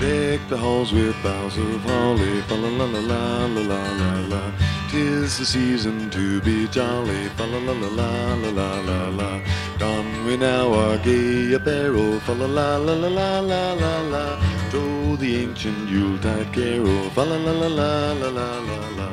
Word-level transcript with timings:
Deck 0.00 0.40
the 0.48 0.56
halls 0.56 0.94
with 0.94 1.14
boughs 1.22 1.58
of 1.58 1.82
holly, 1.82 2.40
fa 2.48 2.54
la 2.54 2.68
la 2.68 2.86
la 2.86 3.00
la 3.00 3.44
la 3.44 3.80
la 4.00 4.12
la. 4.32 4.52
Tis 4.90 5.36
the 5.36 5.44
season 5.44 6.08
to 6.08 6.40
be 6.40 6.66
jolly, 6.68 7.28
fa 7.36 7.44
la 7.44 7.58
la 7.58 7.72
la 7.72 7.88
la 7.88 8.34
la 8.34 8.50
la 8.50 8.80
la 8.80 9.08
la. 9.10 9.40
Don 9.76 10.24
we 10.24 10.38
now 10.38 10.72
our 10.72 10.96
gay 11.04 11.52
apparel, 11.52 12.18
fa 12.20 12.32
la 12.32 12.46
la 12.46 12.78
la 12.78 12.94
la 12.94 13.08
la 13.08 13.40
la 13.40 13.72
la 13.74 14.00
la. 14.14 14.24
To 14.70 15.18
the 15.18 15.42
ancient 15.42 15.90
Yuletide 15.90 16.50
carol, 16.50 17.10
fa 17.10 17.24
la 17.24 17.36
la 17.36 17.52
la 17.52 17.68
la 17.68 18.12
la 18.12 18.28
la 18.30 18.48
la 18.58 18.88
la. 18.96 19.09